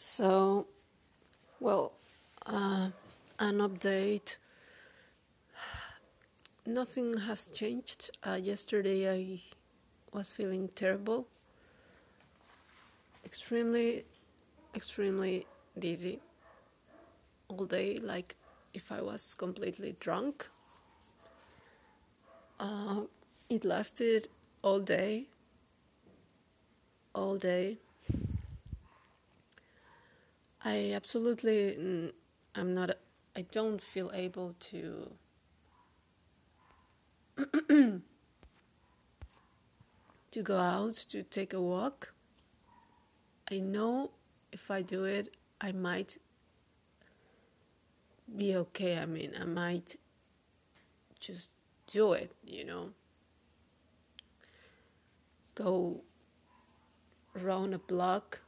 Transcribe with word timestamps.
So, 0.00 0.68
well, 1.58 1.92
uh, 2.46 2.90
an 3.40 3.58
update. 3.58 4.36
Nothing 6.64 7.16
has 7.16 7.48
changed. 7.48 8.12
Uh, 8.24 8.38
yesterday 8.40 9.10
I 9.10 9.42
was 10.16 10.30
feeling 10.30 10.68
terrible, 10.76 11.26
extremely, 13.24 14.04
extremely 14.72 15.46
dizzy 15.76 16.20
all 17.48 17.66
day, 17.66 17.98
like 17.98 18.36
if 18.74 18.92
I 18.92 19.02
was 19.02 19.34
completely 19.34 19.96
drunk. 19.98 20.48
Uh, 22.60 23.02
it 23.50 23.64
lasted 23.64 24.28
all 24.62 24.78
day, 24.78 25.26
all 27.16 27.36
day. 27.36 27.78
I 30.68 30.92
absolutely, 30.94 32.12
I'm 32.54 32.74
not, 32.74 32.90
I 33.34 33.40
don't 33.40 33.80
feel 33.80 34.10
able 34.12 34.54
to. 34.70 35.12
to 40.30 40.42
go 40.42 40.58
out 40.58 40.92
to 40.92 41.22
take 41.22 41.54
a 41.54 41.60
walk. 41.60 42.12
I 43.50 43.60
know 43.60 44.10
if 44.52 44.70
I 44.70 44.82
do 44.82 45.04
it, 45.04 45.38
I 45.58 45.72
might 45.72 46.18
be 48.36 48.54
okay. 48.56 48.98
I 48.98 49.06
mean, 49.06 49.32
I 49.40 49.44
might 49.44 49.96
just 51.18 51.52
do 51.86 52.12
it, 52.12 52.34
you 52.44 52.66
know. 52.66 52.90
Go 55.54 56.02
around 57.34 57.72
a 57.72 57.78
block 57.78 58.42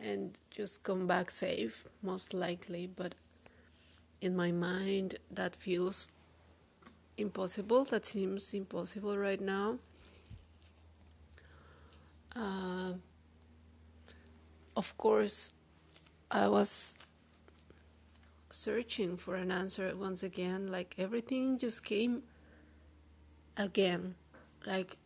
and 0.00 0.38
just 0.50 0.82
come 0.82 1.06
back 1.06 1.30
safe, 1.30 1.86
most 2.02 2.34
likely. 2.34 2.86
But 2.86 3.14
in 4.20 4.36
my 4.36 4.52
mind, 4.52 5.16
that 5.30 5.54
feels 5.56 6.08
impossible. 7.16 7.84
That 7.84 8.04
seems 8.04 8.54
impossible 8.54 9.18
right 9.18 9.40
now. 9.40 9.78
Uh, 12.36 12.94
of 14.76 14.96
course, 14.96 15.52
I 16.30 16.48
was 16.48 16.96
searching 18.50 19.16
for 19.16 19.34
an 19.34 19.50
answer 19.50 19.92
once 19.96 20.22
again. 20.22 20.68
Like 20.68 20.94
everything 20.98 21.58
just 21.58 21.84
came 21.84 22.22
again. 23.56 24.14
Like 24.66 24.96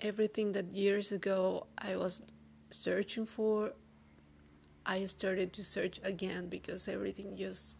everything 0.00 0.52
that 0.52 0.72
years 0.74 1.12
ago 1.12 1.66
I 1.76 1.96
was 1.96 2.22
searching 2.70 3.26
for, 3.26 3.72
I 4.86 5.04
started 5.06 5.52
to 5.54 5.64
search 5.64 6.00
again 6.02 6.48
because 6.48 6.88
everything 6.88 7.36
just 7.36 7.76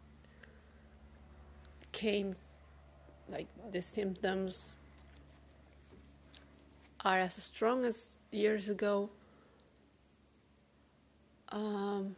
came 1.93 2.37
like 3.29 3.49
the 3.71 3.83
symptoms 3.83 4.75
are 7.05 7.19
as 7.19 7.35
strong 7.35 7.85
as 7.85 8.19
years 8.31 8.69
ago. 8.69 9.11
Um, 11.51 12.17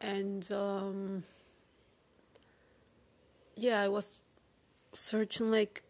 and 0.00 0.50
um, 0.52 1.24
yeah, 3.56 3.80
I 3.80 3.88
was 3.88 4.20
searching 4.92 5.50
like 5.50 5.82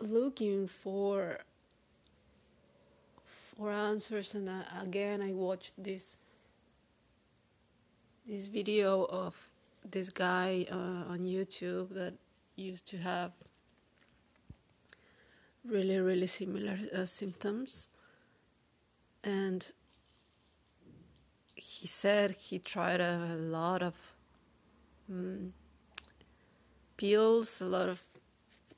looking 0.00 0.66
for 0.66 1.38
for 3.60 3.70
answers 3.70 4.34
and 4.34 4.48
I, 4.48 4.62
again 4.82 5.20
I 5.20 5.32
watched 5.34 5.74
this 5.76 6.16
this 8.26 8.46
video 8.46 9.04
of 9.04 9.34
this 9.84 10.08
guy 10.08 10.66
uh, 10.70 11.12
on 11.12 11.18
YouTube 11.20 11.90
that 11.94 12.14
used 12.56 12.86
to 12.86 12.96
have 12.96 13.32
really 15.62 15.98
really 15.98 16.26
similar 16.26 16.78
uh, 16.94 17.04
symptoms. 17.04 17.90
And 19.22 19.70
he 21.54 21.86
said 21.86 22.30
he 22.30 22.58
tried 22.58 23.02
a, 23.02 23.34
a 23.34 23.36
lot 23.36 23.82
of 23.82 23.94
um, 25.10 25.52
pills 26.96 27.60
a 27.60 27.66
lot 27.66 27.90
of 27.90 28.04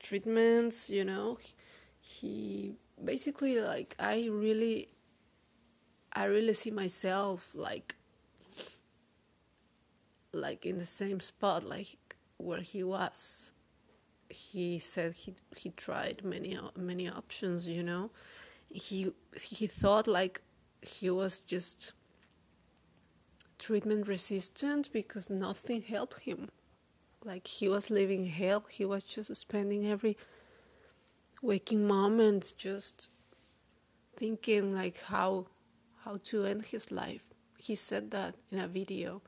treatments 0.01 0.89
you 0.89 1.05
know. 1.05 1.37
He 2.01 2.75
basically 3.03 3.59
like 3.59 3.95
I 3.99 4.27
really 4.31 4.89
I 6.11 6.25
really 6.25 6.53
see 6.53 6.71
myself 6.71 7.53
like 7.55 7.95
like 10.31 10.65
in 10.65 10.77
the 10.77 10.85
same 10.85 11.19
spot 11.19 11.63
like 11.63 12.15
where 12.37 12.61
he 12.61 12.83
was. 12.83 13.51
He 14.29 14.79
said 14.79 15.13
he 15.13 15.35
he 15.55 15.69
tried 15.71 16.23
many 16.23 16.57
many 16.75 17.07
options 17.07 17.67
you 17.67 17.83
know? 17.83 18.11
He 18.69 19.13
he 19.41 19.67
thought 19.67 20.07
like 20.07 20.41
he 20.81 21.09
was 21.09 21.39
just 21.39 21.93
treatment 23.59 24.07
resistant 24.07 24.91
because 24.91 25.29
nothing 25.29 25.81
helped 25.81 26.19
him. 26.21 26.49
Like 27.23 27.47
he 27.47 27.69
was 27.69 27.89
living 27.89 28.25
hell. 28.25 28.65
He 28.69 28.83
was 28.83 29.03
just 29.03 29.33
spending 29.35 29.87
every 29.87 30.17
waking 31.43 31.85
moments 31.85 32.53
just 32.53 33.09
thinking 34.15 34.73
like 34.73 34.99
how 35.03 35.45
how 36.05 36.17
to 36.23 36.45
end 36.45 36.65
his 36.65 36.89
life. 36.89 37.25
He 37.57 37.75
said 37.75 38.11
that 38.11 38.35
in 38.51 38.59
a 38.59 38.67
video 38.67 39.21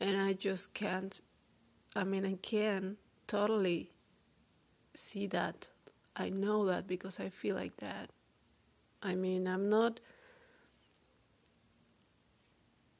and 0.00 0.16
i 0.16 0.32
just 0.32 0.72
can't 0.72 1.20
i 1.96 2.04
mean 2.04 2.24
i 2.24 2.34
can 2.34 2.96
totally 3.26 3.90
see 4.94 5.26
that. 5.26 5.68
I 6.16 6.28
know 6.28 6.64
that 6.66 6.86
because 6.86 7.18
i 7.20 7.28
feel 7.28 7.56
like 7.56 7.76
that. 7.78 8.10
I 9.02 9.16
mean 9.16 9.48
i'm 9.48 9.68
not 9.68 10.00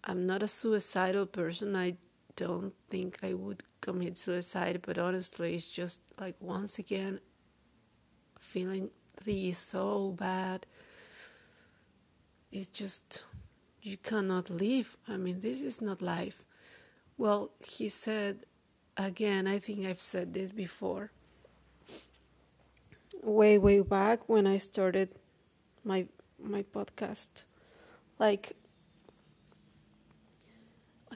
i'm 0.02 0.26
not 0.26 0.42
a 0.42 0.48
suicidal 0.48 1.26
person. 1.26 1.76
I 1.76 1.96
don't 2.34 2.74
think 2.90 3.18
i 3.22 3.34
would 3.34 3.62
commit 3.80 4.16
suicide 4.16 4.80
but 4.82 4.98
honestly 4.98 5.54
it's 5.54 5.68
just 5.68 6.02
like 6.20 6.36
once 6.40 6.78
again 6.78 7.20
feeling 8.48 8.90
this 9.24 9.58
so 9.58 10.14
bad. 10.18 10.66
It's 12.50 12.68
just, 12.68 13.24
you 13.82 13.98
cannot 13.98 14.48
live. 14.48 14.96
I 15.06 15.16
mean, 15.18 15.40
this 15.40 15.62
is 15.62 15.82
not 15.82 16.00
life. 16.00 16.42
Well, 17.18 17.50
he 17.62 17.88
said, 17.90 18.46
again, 18.96 19.46
I 19.46 19.58
think 19.58 19.86
I've 19.86 20.00
said 20.00 20.32
this 20.32 20.50
before. 20.50 21.10
Way, 23.22 23.58
way 23.58 23.80
back 23.80 24.28
when 24.28 24.46
I 24.46 24.58
started 24.58 25.10
my 25.84 26.06
my 26.40 26.62
podcast, 26.62 27.44
like 28.18 28.52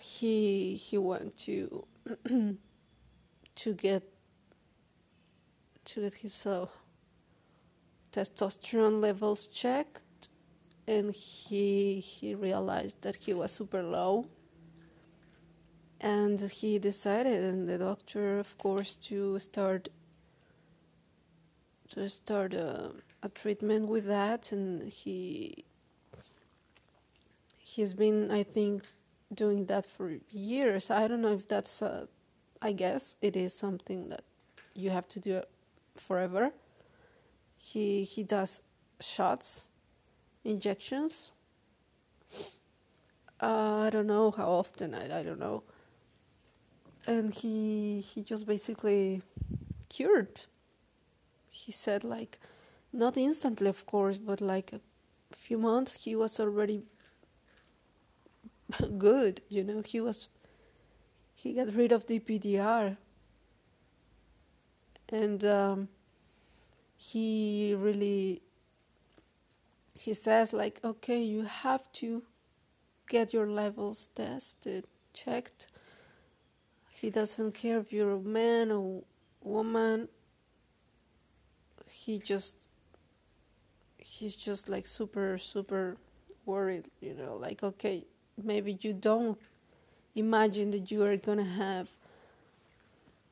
he 0.00 0.74
he 0.74 0.98
went 0.98 1.36
to 1.36 1.86
to 3.54 3.74
get 3.74 4.02
to 5.84 6.00
get 6.00 6.14
his 6.14 6.46
uh, 6.46 6.66
testosterone 8.12 9.00
levels 9.00 9.46
checked 9.46 10.28
and 10.86 11.14
he 11.14 12.00
he 12.00 12.34
realized 12.34 13.02
that 13.02 13.16
he 13.16 13.32
was 13.32 13.52
super 13.52 13.82
low. 13.82 14.26
And 16.00 16.40
he 16.40 16.78
decided 16.80 17.44
and 17.44 17.68
the 17.68 17.78
doctor 17.78 18.38
of 18.38 18.58
course 18.58 18.96
to 19.08 19.38
start 19.38 19.88
to 21.90 22.08
start 22.08 22.54
a, 22.54 22.92
a 23.22 23.28
treatment 23.28 23.88
with 23.88 24.06
that. 24.06 24.50
And 24.50 24.90
he 24.90 25.64
he's 27.58 27.94
been 27.94 28.30
i 28.30 28.42
think 28.42 28.82
doing 29.32 29.66
that 29.66 29.86
for 29.86 30.18
years. 30.30 30.90
I 30.90 31.08
don't 31.08 31.22
know 31.22 31.32
if 31.32 31.46
that's 31.46 31.80
a, 31.80 32.08
i 32.60 32.72
guess 32.72 33.16
it 33.22 33.36
is 33.36 33.54
something 33.54 34.08
that 34.08 34.24
you 34.74 34.90
have 34.90 35.08
to 35.08 35.20
do 35.20 35.42
forever 35.96 36.52
he 37.62 38.02
he 38.02 38.24
does 38.24 38.60
shots, 39.00 39.68
injections. 40.44 41.30
Uh, 43.40 43.84
I 43.86 43.90
don't 43.90 44.08
know 44.08 44.32
how 44.32 44.48
often. 44.48 44.94
I 44.94 45.20
I 45.20 45.22
don't 45.22 45.38
know. 45.38 45.62
And 47.06 47.32
he 47.32 48.00
he 48.00 48.22
just 48.22 48.46
basically 48.46 49.22
cured. 49.88 50.40
He 51.50 51.70
said 51.70 52.02
like, 52.02 52.40
not 52.92 53.16
instantly, 53.16 53.68
of 53.68 53.86
course, 53.86 54.18
but 54.18 54.40
like 54.40 54.72
a 54.72 54.80
few 55.30 55.58
months, 55.58 56.02
he 56.04 56.16
was 56.16 56.40
already 56.40 56.82
good. 58.98 59.40
You 59.48 59.62
know, 59.62 59.82
he 59.82 60.00
was. 60.00 60.28
He 61.34 61.54
got 61.54 61.74
rid 61.74 61.92
of 61.92 62.06
DPDR. 62.06 62.96
And 65.08 65.44
um, 65.44 65.88
he 67.02 67.74
really 67.76 68.40
he 69.94 70.14
says 70.14 70.52
like 70.52 70.78
okay 70.84 71.20
you 71.20 71.42
have 71.42 71.90
to 71.92 72.22
get 73.08 73.32
your 73.32 73.48
levels 73.48 74.08
tested 74.14 74.86
checked. 75.12 75.66
He 76.90 77.10
doesn't 77.10 77.52
care 77.54 77.78
if 77.78 77.92
you're 77.92 78.12
a 78.12 78.20
man 78.20 78.70
or 78.70 79.02
woman. 79.42 80.08
He 81.88 82.20
just 82.20 82.56
he's 83.98 84.36
just 84.36 84.68
like 84.68 84.86
super 84.86 85.38
super 85.38 85.96
worried 86.44 86.88
you 87.00 87.14
know 87.14 87.36
like 87.36 87.62
okay 87.62 88.04
maybe 88.42 88.76
you 88.80 88.92
don't 88.92 89.38
imagine 90.16 90.70
that 90.70 90.90
you 90.90 91.04
are 91.04 91.16
gonna 91.16 91.44
have 91.44 91.88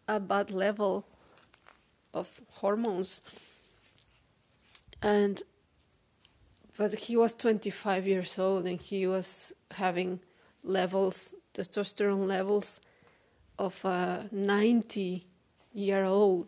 a 0.06 0.20
bad 0.20 0.52
level 0.52 1.04
of 2.14 2.40
hormones 2.50 3.20
and 5.02 5.42
but 6.76 6.94
he 6.94 7.16
was 7.16 7.34
25 7.34 8.06
years 8.06 8.38
old 8.38 8.66
and 8.66 8.80
he 8.80 9.06
was 9.06 9.52
having 9.72 10.20
levels 10.64 11.34
testosterone 11.54 12.26
levels 12.26 12.80
of 13.58 13.84
a 13.84 14.28
90 14.32 15.24
year 15.74 16.04
old 16.04 16.46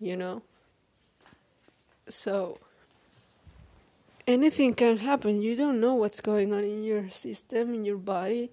you 0.00 0.16
know? 0.16 0.42
So 2.08 2.58
anything 4.26 4.74
can 4.74 4.96
happen. 4.98 5.40
You 5.42 5.56
don't 5.56 5.80
know 5.80 5.94
what's 5.94 6.20
going 6.20 6.52
on 6.52 6.64
in 6.64 6.84
your 6.84 7.08
system 7.10 7.74
in 7.74 7.84
your 7.84 7.98
body. 7.98 8.50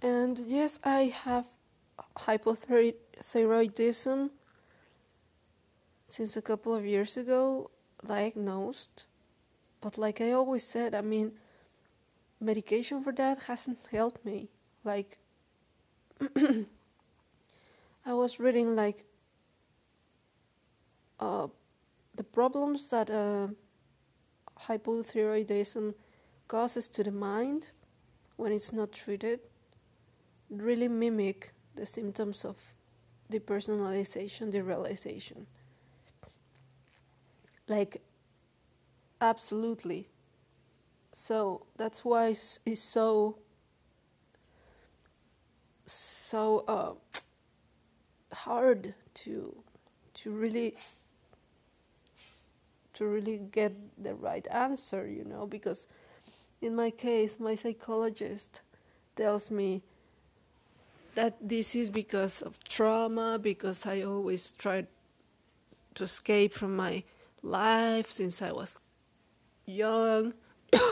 And 0.00 0.38
yes 0.38 0.78
i 0.84 1.12
have 1.24 1.46
hypothyroidism 2.18 4.30
since 6.12 6.36
a 6.36 6.42
couple 6.42 6.74
of 6.74 6.84
years 6.84 7.16
ago 7.16 7.70
diagnosed. 8.06 9.06
But 9.80 9.96
like 9.96 10.20
I 10.20 10.32
always 10.32 10.62
said, 10.62 10.94
I 10.94 11.00
mean, 11.00 11.32
medication 12.38 13.02
for 13.02 13.12
that 13.14 13.44
hasn't 13.44 13.88
helped 13.90 14.22
me. 14.24 14.50
Like, 14.84 15.18
I 18.04 18.14
was 18.14 18.38
reading 18.38 18.76
like 18.76 19.04
uh, 21.18 21.48
the 22.14 22.24
problems 22.24 22.90
that 22.90 23.10
uh, 23.10 23.48
hypothyroidism 24.60 25.94
causes 26.46 26.90
to 26.90 27.02
the 27.02 27.10
mind 27.10 27.70
when 28.36 28.52
it's 28.52 28.72
not 28.72 28.92
treated 28.92 29.40
really 30.50 30.88
mimic 30.88 31.52
the 31.74 31.86
symptoms 31.86 32.44
of 32.44 32.58
depersonalization, 33.30 34.52
derealization. 34.52 35.46
Like, 37.72 38.02
absolutely. 39.22 40.06
So 41.14 41.64
that's 41.78 42.04
why 42.04 42.26
it's, 42.26 42.60
it's 42.66 42.82
so 42.82 43.38
so 45.86 46.64
uh, 46.68 46.92
hard 48.34 48.94
to 49.14 49.56
to 50.12 50.30
really 50.30 50.76
to 52.92 53.06
really 53.06 53.38
get 53.38 53.72
the 53.96 54.14
right 54.16 54.46
answer, 54.50 55.08
you 55.08 55.24
know, 55.24 55.46
because 55.46 55.88
in 56.60 56.76
my 56.76 56.90
case, 56.90 57.40
my 57.40 57.54
psychologist 57.54 58.60
tells 59.16 59.50
me 59.50 59.82
that 61.14 61.36
this 61.40 61.74
is 61.74 61.88
because 61.88 62.42
of 62.42 62.62
trauma, 62.64 63.38
because 63.38 63.86
I 63.86 64.02
always 64.02 64.52
tried 64.52 64.88
to 65.94 66.04
escape 66.04 66.52
from 66.52 66.76
my 66.76 67.02
life 67.42 68.10
since 68.10 68.42
I 68.42 68.52
was 68.52 68.78
young. 69.66 70.34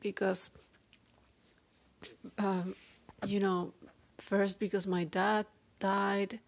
Because 0.00 0.50
um, 2.38 2.76
you 3.26 3.40
know 3.40 3.72
first 4.18 4.60
because 4.60 4.86
my 4.86 5.02
dad 5.04 5.44
died 5.80 6.38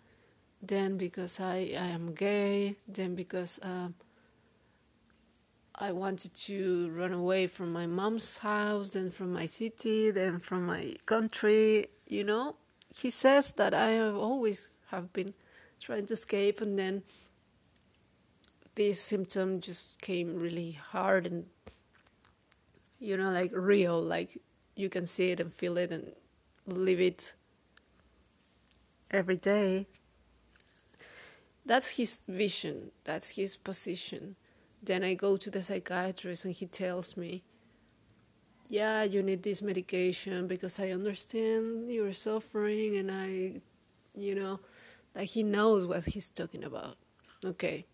then 0.62 0.96
because 0.96 1.40
I, 1.40 1.74
I 1.76 1.88
am 1.88 2.14
gay 2.14 2.76
then 2.86 3.16
because 3.16 3.58
um, 3.62 3.94
I 5.74 5.90
wanted 5.90 6.32
to 6.46 6.90
run 6.94 7.12
away 7.12 7.48
from 7.48 7.72
my 7.72 7.86
mom's 7.86 8.38
house 8.38 8.90
then 8.90 9.10
from 9.10 9.32
my 9.32 9.46
city 9.46 10.12
then 10.12 10.38
from 10.38 10.66
my 10.66 10.94
country 11.04 11.88
you 12.10 12.24
know? 12.24 12.56
He 12.92 13.08
says 13.08 13.52
that 13.52 13.72
I 13.72 13.90
have 13.92 14.16
always 14.16 14.70
have 14.88 15.12
been 15.12 15.32
trying 15.80 16.06
to 16.06 16.14
escape 16.14 16.60
and 16.60 16.78
then 16.78 17.04
this 18.75 19.00
symptom 19.00 19.61
just 19.61 20.00
came 20.00 20.37
really 20.37 20.72
hard 20.72 21.26
and 21.26 21.46
you 22.99 23.17
know 23.17 23.31
like 23.31 23.50
real 23.55 24.00
like 24.00 24.38
you 24.76 24.88
can 24.88 25.05
see 25.06 25.31
it 25.31 25.40
and 25.40 25.52
feel 25.52 25.76
it 25.76 25.90
and 25.93 26.12
live 26.67 27.00
it 27.00 27.34
every 29.11 29.37
day. 29.37 29.87
That's 31.67 31.90
his 31.90 32.22
vision. 32.26 32.90
That's 33.05 33.31
his 33.31 33.56
position. 33.56 34.37
Then 34.82 35.05
i 35.05 35.12
go 35.14 35.37
to 35.37 35.50
the 35.50 35.62
psychiatrist 35.62 36.46
and 36.46 36.55
he 36.55 36.66
tells 36.66 37.16
me 37.16 37.43
yeah 38.69 39.02
you 39.02 39.23
need 39.23 39.43
this 39.43 39.61
medication 39.61 40.46
because 40.46 40.78
i 40.78 40.90
understand 40.90 41.90
you're 41.90 42.12
suffering 42.12 42.96
and 42.96 43.11
i 43.11 43.61
you 44.14 44.34
know 44.34 44.61
like 45.14 45.28
he 45.28 45.43
knows 45.43 45.87
what 45.87 46.05
he's 46.05 46.31
talking 46.31 46.64
about. 46.64 46.96
Okay 47.44 47.84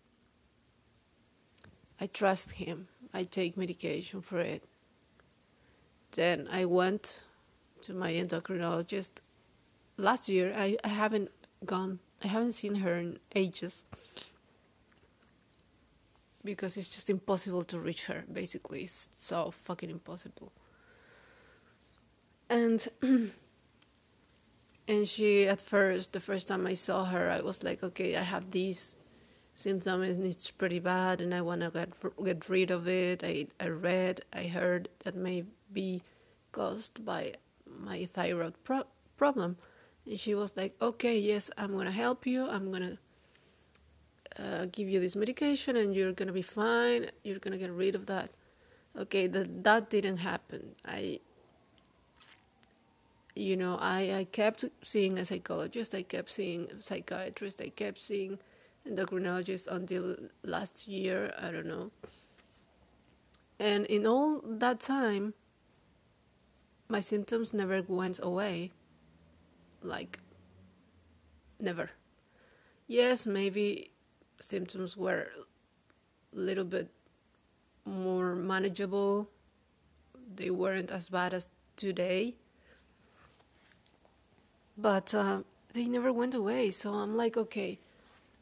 I 1.99 2.07
trust 2.07 2.51
him. 2.51 2.87
I 3.13 3.23
take 3.23 3.57
medication 3.57 4.21
for 4.21 4.39
it. 4.39 4.63
Then 6.11 6.47
I 6.51 6.65
went 6.65 7.23
to 7.81 7.93
my 7.93 8.13
endocrinologist 8.13 9.21
last 9.97 10.29
year. 10.29 10.53
I, 10.55 10.77
I 10.83 10.89
haven't 10.89 11.29
gone, 11.65 11.99
I 12.23 12.27
haven't 12.27 12.53
seen 12.53 12.75
her 12.75 12.95
in 12.95 13.19
ages 13.35 13.85
because 16.43 16.77
it's 16.77 16.89
just 16.89 17.09
impossible 17.09 17.63
to 17.63 17.79
reach 17.79 18.05
her, 18.05 18.23
basically. 18.31 18.83
It's 18.83 19.09
so 19.13 19.51
fucking 19.51 19.89
impossible. 19.89 20.51
And. 22.49 22.87
and 24.87 25.07
she, 25.07 25.47
at 25.47 25.61
first, 25.61 26.13
the 26.13 26.19
first 26.19 26.47
time 26.47 26.65
I 26.65 26.73
saw 26.73 27.05
her, 27.05 27.29
I 27.29 27.41
was 27.43 27.61
like, 27.61 27.83
okay, 27.83 28.15
I 28.15 28.21
have 28.21 28.51
these 28.51 28.95
symptoms 29.57 30.17
it's 30.19 30.51
pretty 30.51 30.77
bad 30.77 31.19
and 31.19 31.33
I 31.33 31.41
want 31.41 31.61
to 31.61 31.71
get 31.71 31.89
get 32.23 32.47
rid 32.47 32.69
of 32.71 32.87
it. 32.87 33.23
I 33.23 33.47
I 33.59 33.67
read, 33.69 34.21
I 34.31 34.43
heard 34.43 34.89
that 35.03 35.15
may 35.15 35.43
be 35.73 36.03
caused 36.51 37.03
by 37.03 37.33
my 37.65 38.05
thyroid 38.05 38.53
pro- 38.63 38.91
problem. 39.17 39.57
And 40.05 40.19
she 40.19 40.35
was 40.35 40.55
like, 40.55 40.75
"Okay, 40.81 41.17
yes, 41.17 41.49
I'm 41.57 41.73
going 41.73 41.87
to 41.87 41.91
help 42.05 42.27
you. 42.27 42.47
I'm 42.47 42.71
going 42.71 42.87
to 42.91 42.97
uh, 44.43 44.65
give 44.71 44.87
you 44.87 44.99
this 44.99 45.15
medication 45.15 45.75
and 45.75 45.95
you're 45.95 46.13
going 46.13 46.27
to 46.27 46.33
be 46.33 46.47
fine. 46.61 47.09
You're 47.23 47.39
going 47.39 47.57
to 47.57 47.63
get 47.65 47.71
rid 47.71 47.95
of 47.95 48.05
that." 48.05 48.29
Okay, 48.95 49.25
that 49.27 49.63
that 49.63 49.89
didn't 49.89 50.17
happen. 50.17 50.75
I 50.85 51.19
you 53.35 53.55
know, 53.55 53.77
I, 53.79 54.01
I 54.19 54.23
kept 54.23 54.65
seeing 54.81 55.17
a 55.19 55.25
psychologist, 55.25 55.93
I 55.93 56.01
kept 56.01 56.31
seeing 56.31 56.67
a 56.71 56.81
psychiatrist, 56.81 57.61
I 57.61 57.69
kept 57.69 57.99
seeing 57.99 58.39
endocrinologist 58.87 59.67
until 59.67 60.15
last 60.43 60.87
year, 60.87 61.33
I 61.39 61.51
don't 61.51 61.65
know. 61.65 61.91
And 63.59 63.85
in 63.87 64.05
all 64.05 64.41
that 64.43 64.79
time, 64.79 65.33
my 66.89 67.01
symptoms 67.01 67.53
never 67.53 67.81
went 67.87 68.19
away. 68.21 68.71
Like, 69.81 70.19
never. 71.59 71.91
Yes, 72.87 73.27
maybe 73.27 73.91
symptoms 74.39 74.95
were 74.95 75.27
a 76.33 76.37
little 76.37 76.63
bit 76.63 76.89
more 77.85 78.35
manageable. 78.35 79.29
They 80.35 80.49
weren't 80.49 80.91
as 80.91 81.09
bad 81.09 81.33
as 81.33 81.49
today. 81.75 82.35
But 84.77 85.13
uh, 85.13 85.41
they 85.73 85.85
never 85.85 86.13
went 86.13 86.35
away. 86.35 86.71
So 86.71 86.93
I'm 86.93 87.15
like, 87.15 87.35
okay, 87.35 87.79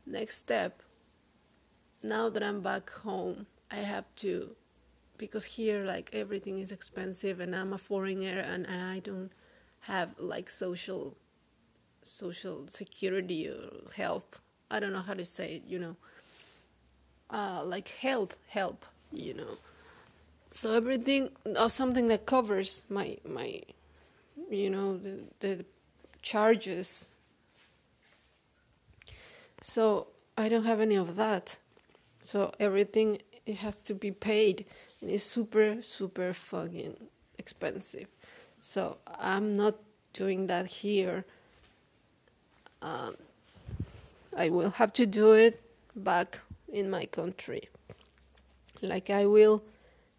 next 0.05 0.37
step. 0.37 0.81
Now 2.03 2.29
that 2.29 2.43
i'm 2.43 2.61
back 2.61 2.89
home 2.89 3.47
i 3.71 3.77
have 3.77 4.05
to 4.17 4.55
because 5.17 5.43
here 5.43 5.83
like 5.83 6.09
everything 6.13 6.59
is 6.59 6.71
expensive 6.71 7.39
and 7.39 7.55
i'm 7.55 7.73
a 7.73 7.77
foreigner 7.79 8.39
and, 8.41 8.67
and 8.67 8.81
i 8.81 8.99
don't 8.99 9.31
have 9.81 10.09
like 10.19 10.49
social 10.49 11.17
social 12.01 12.67
security 12.69 13.47
or 13.47 13.91
health. 13.95 14.39
I 14.69 14.79
don't 14.79 14.93
know 14.93 15.01
how 15.01 15.13
to 15.13 15.25
say 15.25 15.55
it 15.55 15.63
you 15.67 15.79
know. 15.79 15.95
Uh, 17.29 17.63
like 17.65 17.89
health 17.89 18.37
help 18.47 18.85
you 19.11 19.33
know. 19.33 19.57
So 20.51 20.73
everything 20.73 21.29
or 21.59 21.69
something 21.69 22.07
that 22.07 22.25
covers 22.25 22.83
my 22.89 23.17
my 23.27 23.61
you 24.49 24.69
know 24.69 24.97
the, 24.97 25.19
the 25.39 25.65
charges 26.21 27.09
so 29.61 30.07
I 30.37 30.49
don't 30.49 30.65
have 30.65 30.79
any 30.79 30.95
of 30.95 31.15
that. 31.15 31.57
So 32.21 32.51
everything 32.59 33.21
it 33.45 33.57
has 33.57 33.77
to 33.77 33.93
be 33.93 34.11
paid 34.11 34.65
and 35.01 35.11
it's 35.11 35.23
super 35.23 35.81
super 35.81 36.33
fucking 36.33 36.97
expensive. 37.37 38.07
So 38.59 38.97
i'm 39.19 39.53
not 39.53 39.75
doing 40.13 40.47
that 40.47 40.65
here. 40.65 41.25
Um, 42.81 43.15
i 44.35 44.49
will 44.49 44.71
have 44.71 44.93
to 44.93 45.05
do 45.05 45.33
it 45.33 45.61
back 45.95 46.39
in 46.71 46.89
my 46.89 47.05
country. 47.05 47.69
Like 48.81 49.09
i 49.09 49.25
will 49.25 49.63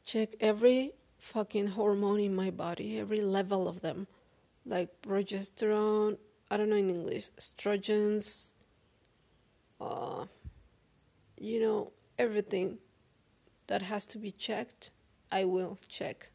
check 0.05 0.37
every 0.41 0.93
fucking 1.19 1.69
hormone 1.69 2.21
in 2.21 2.35
my 2.37 2.51
body 2.51 2.99
every 2.99 3.21
level 3.21 3.69
of 3.69 3.81
them. 3.81 4.07
Like 4.65 4.91
progesterone 5.03 6.19
i 6.51 6.57
don't 6.57 6.71
know 6.71 6.77
in 6.77 6.91
english 6.91 7.31
estrogens 7.39 8.53
uh, 9.81 10.25
you 11.39 11.61
know 11.61 11.93
everything 12.19 12.79
that 13.67 13.83
has 13.83 14.07
to 14.07 14.19
be 14.19 14.31
checked, 14.31 14.91
I 15.31 15.45
will 15.45 15.79
check. 15.89 16.31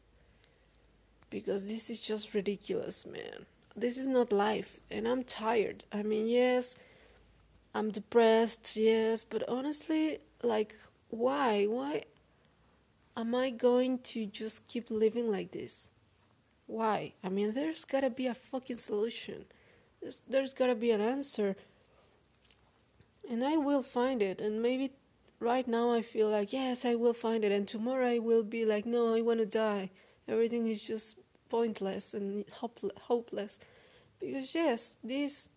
Because 1.30 1.68
this 1.68 1.88
is 1.88 2.00
just 2.00 2.34
ridiculous, 2.34 3.06
man. 3.06 3.46
This 3.74 3.96
is 3.96 4.06
not 4.06 4.32
life, 4.32 4.80
and 4.90 5.08
I'm 5.08 5.24
tired. 5.24 5.86
I 5.90 6.02
mean, 6.02 6.26
yes, 6.26 6.76
I'm 7.74 7.90
depressed, 7.90 8.76
yes, 8.76 9.24
but 9.24 9.48
honestly, 9.48 10.18
like, 10.42 10.76
why? 11.08 11.64
Why 11.64 12.02
am 13.16 13.34
I 13.34 13.48
going 13.48 13.98
to 13.98 14.26
just 14.26 14.66
keep 14.68 14.90
living 14.90 15.30
like 15.30 15.52
this? 15.52 15.90
Why? 16.66 17.14
I 17.24 17.30
mean, 17.30 17.52
there's 17.52 17.86
gotta 17.86 18.10
be 18.10 18.26
a 18.26 18.34
fucking 18.34 18.76
solution. 18.76 19.46
There's, 20.00 20.20
there's 20.28 20.52
gotta 20.52 20.74
be 20.74 20.90
an 20.90 21.00
answer. 21.00 21.56
And 23.28 23.44
I 23.44 23.56
will 23.56 23.82
find 23.82 24.20
it, 24.20 24.40
and 24.40 24.60
maybe 24.60 24.92
right 25.40 25.66
now 25.66 25.92
I 25.92 26.02
feel 26.02 26.28
like, 26.28 26.52
yes, 26.52 26.84
I 26.84 26.94
will 26.96 27.14
find 27.14 27.44
it, 27.44 27.52
and 27.52 27.66
tomorrow 27.66 28.06
I 28.06 28.18
will 28.18 28.42
be 28.42 28.64
like, 28.64 28.84
no, 28.84 29.14
I 29.14 29.20
want 29.20 29.40
to 29.40 29.46
die. 29.46 29.90
Everything 30.28 30.66
is 30.66 30.82
just 30.82 31.18
pointless 31.48 32.14
and 32.14 32.44
hopeless. 32.50 33.58
Because, 34.20 34.54
yes, 34.54 34.96
this, 35.02 35.48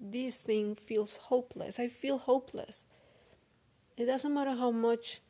this 0.00 0.36
thing 0.36 0.76
feels 0.76 1.16
hopeless. 1.16 1.78
I 1.78 1.88
feel 1.88 2.18
hopeless. 2.18 2.86
It 3.96 4.06
doesn't 4.06 4.32
matter 4.32 4.52
how 4.52 4.70
much 4.70 5.20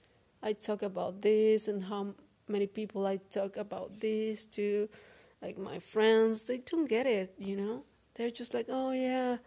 I 0.42 0.52
talk 0.52 0.82
about 0.82 1.22
this 1.22 1.68
and 1.68 1.84
how 1.84 2.14
many 2.48 2.66
people 2.66 3.06
I 3.06 3.16
talk 3.30 3.56
about 3.56 4.00
this 4.00 4.46
to, 4.46 4.88
like 5.42 5.58
my 5.58 5.78
friends, 5.78 6.44
they 6.44 6.58
don't 6.58 6.88
get 6.88 7.06
it, 7.06 7.34
you 7.38 7.56
know? 7.56 7.84
They're 8.14 8.30
just 8.30 8.54
like, 8.54 8.66
oh, 8.68 8.92
yeah, 8.92 9.38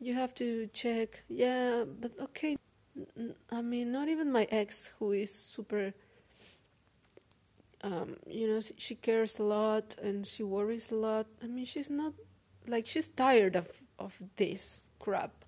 you 0.00 0.14
have 0.14 0.34
to 0.34 0.68
check. 0.72 1.22
Yeah, 1.28 1.84
but 1.84 2.12
okay, 2.20 2.56
I 3.50 3.62
mean, 3.62 3.92
not 3.92 4.08
even 4.08 4.32
my 4.32 4.46
ex, 4.50 4.92
who 4.98 5.12
is 5.12 5.32
super, 5.32 5.92
um, 7.82 8.16
you 8.26 8.48
know, 8.48 8.60
she 8.76 8.94
cares 8.94 9.38
a 9.38 9.42
lot 9.42 9.96
and 10.02 10.26
she 10.26 10.42
worries 10.42 10.90
a 10.90 10.96
lot. 10.96 11.26
I 11.42 11.46
mean, 11.46 11.64
she's 11.64 11.90
not 11.90 12.14
like 12.66 12.86
she's 12.86 13.08
tired 13.08 13.56
of 13.56 13.70
of 13.98 14.16
this 14.36 14.82
crap, 14.98 15.44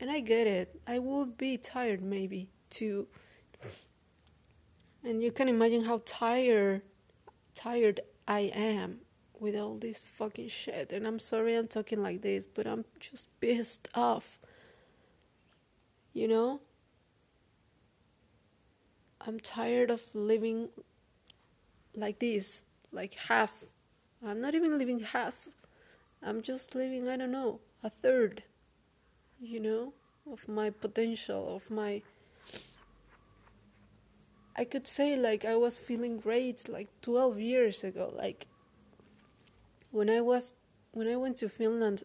and 0.00 0.10
I 0.10 0.20
get 0.20 0.46
it. 0.46 0.80
I 0.86 0.98
would 0.98 1.36
be 1.36 1.56
tired 1.56 2.02
maybe 2.02 2.48
too. 2.70 3.06
And 5.04 5.22
you 5.22 5.30
can 5.30 5.48
imagine 5.48 5.84
how 5.84 6.00
tired, 6.06 6.80
tired 7.54 8.00
I 8.26 8.50
am 8.54 9.00
with 9.40 9.56
all 9.56 9.76
this 9.76 10.00
fucking 10.00 10.48
shit. 10.48 10.92
And 10.92 11.06
I'm 11.06 11.18
sorry 11.18 11.56
I'm 11.56 11.68
talking 11.68 12.02
like 12.02 12.22
this, 12.22 12.46
but 12.46 12.66
I'm 12.66 12.84
just 13.00 13.28
pissed 13.40 13.88
off. 13.94 14.38
You 16.12 16.28
know? 16.28 16.60
I'm 19.26 19.40
tired 19.40 19.90
of 19.90 20.02
living 20.14 20.68
like 21.96 22.18
this, 22.18 22.60
like 22.92 23.14
half. 23.14 23.64
I'm 24.24 24.40
not 24.40 24.54
even 24.54 24.78
living 24.78 25.00
half. 25.00 25.48
I'm 26.22 26.42
just 26.42 26.74
living, 26.74 27.08
I 27.08 27.16
don't 27.16 27.32
know, 27.32 27.60
a 27.82 27.90
third, 27.90 28.42
you 29.40 29.60
know, 29.60 29.92
of 30.30 30.48
my 30.48 30.70
potential, 30.70 31.56
of 31.56 31.70
my. 31.70 32.02
I 34.56 34.64
could 34.64 34.86
say, 34.86 35.16
like, 35.16 35.44
I 35.44 35.56
was 35.56 35.78
feeling 35.78 36.18
great 36.18 36.68
like 36.68 36.88
12 37.02 37.40
years 37.40 37.82
ago. 37.82 38.12
Like, 38.16 38.46
when 39.94 40.10
I 40.10 40.20
was. 40.20 40.54
When 40.92 41.08
I 41.08 41.16
went 41.16 41.36
to 41.38 41.48
Finland, 41.48 42.04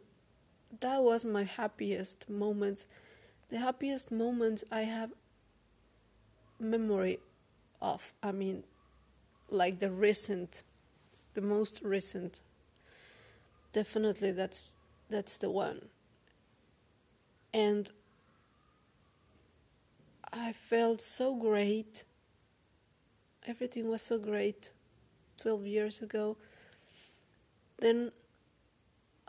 that 0.80 1.04
was 1.04 1.26
my 1.26 1.44
happiest 1.44 2.30
moment. 2.30 2.86
The 3.50 3.60
happiest 3.60 4.12
moment 4.12 4.64
I 4.72 4.82
have 4.82 5.12
memory 6.60 7.20
of. 7.82 8.14
I 8.24 8.32
mean, 8.32 8.64
like 9.50 9.80
the 9.80 9.92
recent, 9.92 10.64
the 11.34 11.42
most 11.42 11.82
recent. 11.84 12.42
Definitely, 13.74 14.32
that's 14.32 14.76
that's 15.10 15.38
the 15.38 15.50
one. 15.50 15.90
And 17.54 17.92
I 20.32 20.52
felt 20.54 21.02
so 21.02 21.36
great. 21.36 22.04
Everything 23.48 23.88
was 23.88 24.04
so 24.04 24.20
great 24.20 24.72
12 25.38 25.66
years 25.66 26.02
ago. 26.02 26.38
Then, 27.80 28.12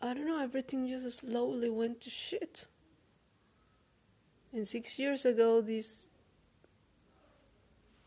I 0.00 0.12
don't 0.12 0.26
know, 0.26 0.42
everything 0.42 0.88
just 0.88 1.20
slowly 1.20 1.70
went 1.70 2.00
to 2.02 2.10
shit. 2.10 2.66
And 4.52 4.66
six 4.66 4.98
years 4.98 5.24
ago, 5.24 5.60
this 5.60 6.08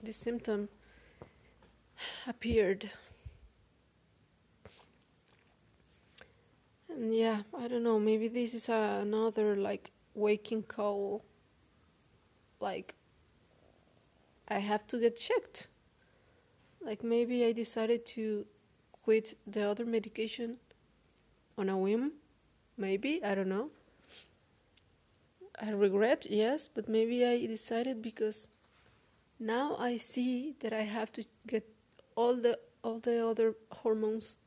this 0.01 0.17
symptom 0.17 0.67
appeared. 2.27 2.91
And 6.89 7.15
yeah, 7.15 7.43
I 7.57 7.69
don't 7.69 7.83
know, 7.83 8.00
maybe 8.00 8.27
this 8.27 8.53
is 8.53 8.67
another 8.67 9.55
like 9.55 9.91
waking 10.13 10.63
call. 10.63 11.23
Like, 12.59 12.95
I 14.50 14.59
have 14.59 14.85
to 14.88 15.00
get 15.00 15.17
checked. 15.17 15.67
Like, 16.81 17.03
maybe 17.03 17.45
I 17.45 17.53
decided 17.53 18.05
to 18.07 18.45
quit 19.03 19.38
the 19.45 19.69
other 19.69 19.86
medication 19.86 20.57
on 21.57 21.69
a 21.69 21.77
whim. 21.77 22.13
Maybe, 22.77 23.24
I 23.24 23.36
don't 23.36 23.50
know. 23.50 23.69
I 25.62 25.69
regret, 25.69 26.25
yes, 26.29 26.67
but 26.67 26.89
maybe 26.89 27.25
I 27.25 27.45
decided 27.45 28.01
because 28.01 28.48
now 29.39 29.75
I 29.77 29.98
see 29.98 30.55
that 30.62 30.74
I 30.74 30.81
have 30.81 31.12
to 31.13 31.25
get 31.45 31.67
all 32.15 32.36
the 32.36 32.57
all 32.83 33.00
the 33.00 33.25
other 33.25 33.55
hormones 33.72 34.38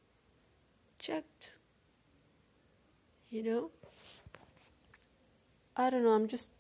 checked. 0.99 1.55
You 3.31 3.43
know? 3.43 3.71
I 5.77 5.91
don't 5.91 6.05
know, 6.05 6.11
I'm 6.11 6.27
just 6.27 6.51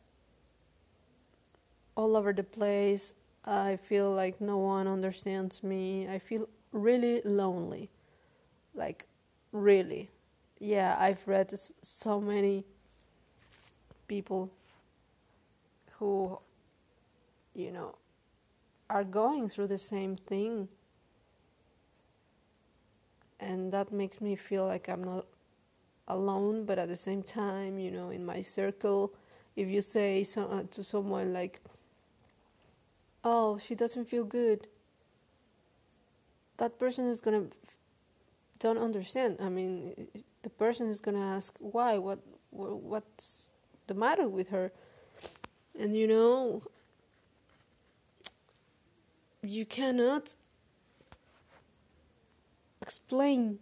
all 1.96 2.16
over 2.16 2.32
the 2.32 2.42
place. 2.42 3.14
I 3.44 3.76
feel 3.76 4.10
like 4.10 4.40
no 4.40 4.58
one 4.58 4.86
understands 4.88 5.62
me. 5.62 6.08
I 6.08 6.18
feel 6.18 6.48
really 6.76 7.22
lonely. 7.24 7.88
Like, 8.74 9.06
really. 9.52 10.10
Yeah, 10.58 10.96
I've 10.98 11.26
read 11.26 11.52
so 11.82 12.20
many 12.20 12.64
people 14.08 14.50
who, 15.98 16.38
you 17.54 17.72
know, 17.72 17.94
are 18.88 19.04
going 19.04 19.48
through 19.48 19.66
the 19.66 19.78
same 19.78 20.14
thing. 20.14 20.68
And 23.40 23.72
that 23.72 23.92
makes 23.92 24.20
me 24.20 24.36
feel 24.36 24.66
like 24.66 24.88
I'm 24.88 25.04
not 25.04 25.26
alone, 26.08 26.64
but 26.64 26.78
at 26.78 26.88
the 26.88 26.96
same 26.96 27.22
time, 27.22 27.78
you 27.78 27.90
know, 27.90 28.10
in 28.10 28.24
my 28.24 28.40
circle, 28.40 29.12
if 29.56 29.68
you 29.68 29.80
say 29.80 30.22
so, 30.24 30.42
uh, 30.44 30.62
to 30.70 30.82
someone 30.82 31.32
like, 31.32 31.60
oh, 33.24 33.58
she 33.58 33.74
doesn't 33.74 34.06
feel 34.06 34.24
good, 34.24 34.68
that 36.58 36.78
person 36.78 37.06
is 37.06 37.20
gonna 37.20 37.44
don't 38.58 38.78
understand. 38.78 39.38
I 39.40 39.48
mean, 39.48 40.08
the 40.42 40.50
person 40.50 40.88
is 40.88 41.00
gonna 41.00 41.24
ask 41.36 41.54
why, 41.58 41.98
what, 41.98 42.20
what's 42.50 43.50
the 43.86 43.94
matter 43.94 44.28
with 44.28 44.48
her, 44.48 44.72
and 45.78 45.94
you 45.94 46.06
know, 46.06 46.62
you 49.42 49.66
cannot 49.66 50.34
explain 52.80 53.58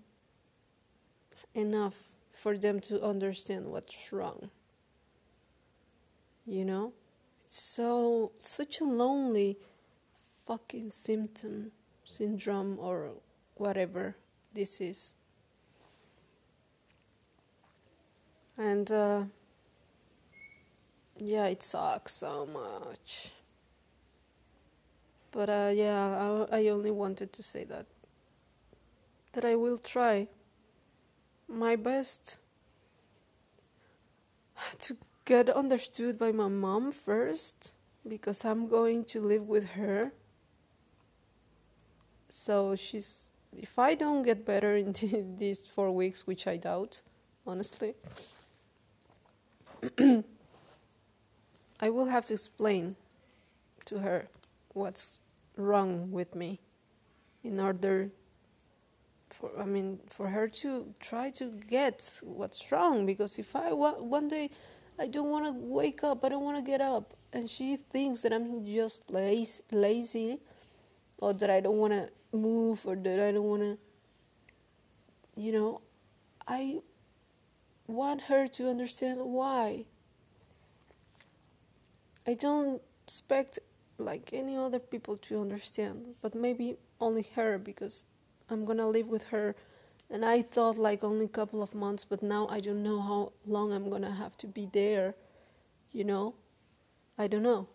enough 1.55 1.95
for 2.33 2.57
them 2.57 2.81
to 2.81 3.03
understand 3.03 3.67
what's 3.67 4.13
wrong. 4.13 4.51
You 6.47 6.65
know? 6.65 6.93
It's 7.45 7.61
so 7.61 8.33
such 8.39 8.81
a 8.81 8.85
lonely 8.85 9.59
fucking 10.47 10.91
symptom, 10.91 11.73
syndrome 12.05 12.79
or 12.79 13.11
whatever 13.57 14.17
this 14.53 14.81
is. 14.81 15.15
And 18.57 18.91
uh, 18.91 19.25
yeah, 21.19 21.47
it 21.47 21.63
sucks 21.63 22.15
so 22.15 22.47
much. 22.47 23.33
But 25.33 25.51
uh, 25.51 25.73
yeah, 25.75 26.47
I, 26.51 26.61
I 26.61 26.69
only 26.69 26.93
wanted 26.93 27.33
to 27.33 27.43
say 27.43 27.65
that. 27.65 27.87
That 29.33 29.45
I 29.45 29.57
will 29.57 29.79
try 29.79 30.29
my 31.49 31.75
best 31.75 32.39
to 34.79 34.97
get 35.25 35.49
understood 35.49 36.19
by 36.19 36.33
my 36.33 36.49
mom 36.49 36.93
first 36.93 37.73
because 38.07 38.45
I'm 38.45 38.69
going 38.69 39.05
to 39.07 39.21
live 39.21 39.49
with 39.49 39.71
her. 39.71 40.13
So 42.37 42.75
she's 42.75 43.31
if 43.57 43.79
I 43.79 43.95
don't 43.95 44.25
get 44.25 44.45
better 44.45 44.75
in 44.75 44.93
these 45.38 45.67
4 45.67 45.93
weeks 45.93 46.26
which 46.26 46.49
I 46.49 46.57
doubt 46.57 47.00
honestly 47.47 47.95
I 51.81 51.91
will 51.91 52.07
have 52.07 52.26
to 52.26 52.35
explain 52.35 52.97
to 53.85 54.00
her 54.00 54.26
what's 54.73 55.21
wrong 55.57 56.11
with 56.11 56.35
me 56.35 56.59
in 57.45 57.61
order 57.61 58.11
for 59.31 59.50
I 59.57 59.64
mean 59.64 60.00
for 60.11 60.26
her 60.29 60.49
to 60.62 60.93
try 60.99 61.31
to 61.38 61.53
get 61.71 62.21
what's 62.23 62.73
wrong. 62.73 63.07
Because 63.07 63.38
if 63.38 63.55
I 63.55 63.73
one 63.73 64.26
day 64.26 64.50
I 64.99 65.07
don't 65.07 65.31
want 65.31 65.47
to 65.47 65.53
wake 65.53 66.03
up 66.03 66.25
I 66.25 66.31
don't 66.31 66.43
want 66.43 66.59
to 66.59 66.69
get 66.69 66.81
up 66.81 67.14
and 67.33 67.49
she 67.49 67.76
thinks 67.76 68.23
that 68.23 68.33
I'm 68.33 68.67
just 68.67 69.09
lazy, 69.09 69.62
lazy 69.71 70.41
or 71.19 71.33
that 71.33 71.49
I 71.49 71.61
don't 71.61 71.79
want 71.79 71.93
to 71.93 72.11
move 72.35 72.85
or 72.85 72.97
that 72.97 73.21
I 73.21 73.33
don't 73.33 73.45
want 73.45 73.62
to 73.62 73.79
you 75.37 75.53
know 75.53 75.81
I 76.47 76.81
want 77.87 78.23
her 78.23 78.47
to 78.47 78.69
understand 78.69 79.21
why 79.21 79.85
I 82.26 82.35
don't 82.35 82.81
expect 83.05 83.59
like 83.99 84.31
any 84.33 84.57
other 84.57 84.79
people 84.79 85.17
to 85.19 85.41
understand, 85.41 86.14
but 86.23 86.35
maybe 86.35 86.76
only 87.00 87.26
her 87.35 87.59
because 87.59 88.07
I'm 88.50 88.64
gonna 88.64 88.88
live 88.88 89.09
with 89.09 89.25
her. 89.25 89.55
And 90.11 90.25
I 90.25 90.43
thought 90.43 90.79
like 90.79 91.05
only 91.05 91.26
a 91.26 91.29
couple 91.29 91.62
of 91.62 91.75
months, 91.75 92.05
but 92.05 92.23
now 92.23 92.47
I 92.49 92.61
don't 92.61 92.83
know 92.83 93.00
how 93.00 93.33
long 93.47 93.73
I'm 93.73 93.91
gonna 93.91 94.14
have 94.14 94.37
to 94.38 94.47
be 94.47 94.67
there. 94.73 95.14
You 95.93 96.05
know, 96.05 96.35
I 97.19 97.26
don't 97.26 97.43
know. 97.43 97.69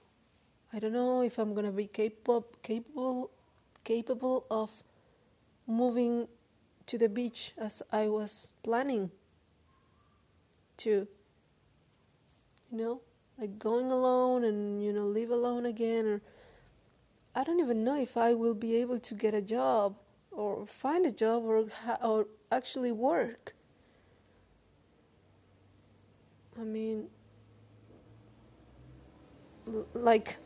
I 0.73 0.79
don't 0.79 0.93
know 0.93 1.21
if 1.21 1.37
I'm 1.37 1.53
gonna 1.53 1.71
be 1.71 1.87
capable, 1.87 2.47
capable, 2.63 3.31
capable 3.83 4.45
of 4.49 4.83
moving 5.67 6.27
to 6.87 6.97
the 6.97 7.09
beach 7.09 7.53
as 7.57 7.81
I 7.91 8.07
was 8.07 8.53
planning 8.63 9.11
to. 10.77 11.07
You 12.71 12.77
know, 12.77 13.01
like 13.39 13.57
going 13.57 13.91
alone 13.91 14.43
and 14.43 14.83
you 14.83 14.93
know 14.93 15.05
live 15.07 15.31
alone 15.31 15.65
again 15.65 16.05
or 16.05 16.21
I 17.35 17.43
don't 17.43 17.59
even 17.59 17.83
know 17.83 17.99
if 17.99 18.17
I 18.17 18.33
will 18.33 18.53
be 18.53 18.75
able 18.75 18.99
to 18.99 19.15
get 19.15 19.33
a 19.33 19.41
job 19.41 19.95
or 20.31 20.65
find 20.65 21.05
a 21.05 21.11
job 21.11 21.43
or 21.45 21.65
or 22.03 22.27
actually 22.51 22.91
work. 22.91 23.53
I 26.59 26.63
mean, 26.63 27.07
like 29.93 30.37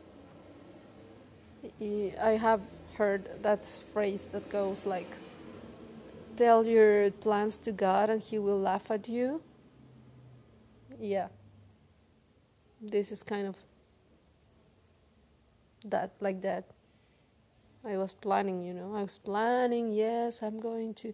I 1.80 2.38
have 2.40 2.62
heard 2.96 3.42
that 3.42 3.66
phrase 3.92 4.26
that 4.32 4.48
goes 4.50 4.86
like, 4.86 5.10
"Tell 6.36 6.66
your 6.66 7.10
plans 7.10 7.58
to 7.58 7.72
God, 7.72 8.10
and 8.10 8.22
He 8.22 8.38
will 8.38 8.58
laugh 8.58 8.90
at 8.90 9.08
you." 9.08 9.42
Yeah. 11.00 11.28
This 12.80 13.12
is 13.12 13.22
kind 13.22 13.46
of 13.46 13.56
that 15.84 16.12
like 16.20 16.40
that. 16.42 16.64
I 17.84 17.96
was 17.96 18.14
planning 18.14 18.64
you 18.64 18.72
know. 18.74 18.94
I 18.94 19.02
was 19.02 19.18
planning 19.18 19.92
yes 19.92 20.42
i'm 20.42 20.58
going 20.60 20.94
to 20.94 21.12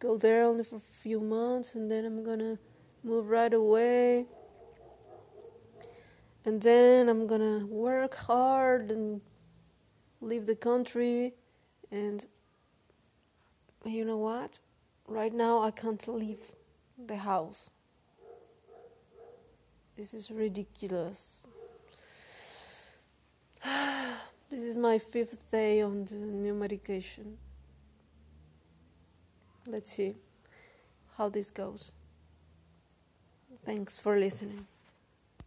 go 0.00 0.16
there 0.18 0.42
only 0.42 0.64
for 0.64 0.76
a 0.76 0.88
few 1.02 1.20
months 1.20 1.76
and 1.76 1.88
then 1.90 2.04
i'm 2.04 2.24
gonna 2.24 2.58
move 3.04 3.28
right 3.28 3.54
away. 3.54 4.26
And 6.44 6.60
then 6.60 7.08
i'm 7.08 7.26
gonna 7.28 7.64
work 7.66 8.16
hard 8.16 8.90
and 8.90 9.20
leave 10.22 10.46
the 10.46 10.56
country 10.56 11.34
and 11.90 12.26
you 13.84 14.04
know 14.04 14.16
what 14.16 14.60
right 15.06 15.34
now 15.34 15.60
i 15.60 15.70
can't 15.70 16.08
leave 16.08 16.52
the 17.06 17.16
house 17.16 17.70
this 19.96 20.14
is 20.14 20.30
ridiculous. 20.30 21.46
this 24.50 24.62
is 24.64 24.76
my 24.76 24.98
fifth 24.98 25.50
day 25.50 25.82
on 25.82 26.06
the 26.06 26.14
new 26.14 26.54
medication. 26.54 27.36
Let's 29.66 29.92
see 29.92 30.16
how 31.16 31.28
this 31.28 31.50
goes. 31.50 31.92
Thanks 33.64 33.98
for 33.98 34.18
listening. 34.18 34.66